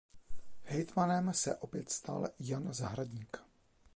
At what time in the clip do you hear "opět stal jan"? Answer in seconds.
1.55-2.73